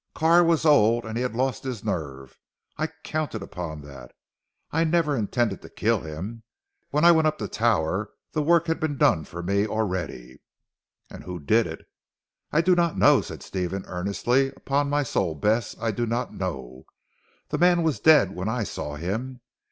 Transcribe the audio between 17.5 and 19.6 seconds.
man was dead when I saw him.